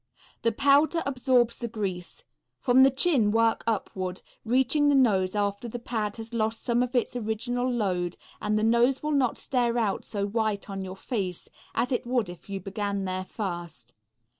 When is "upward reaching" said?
3.67-4.89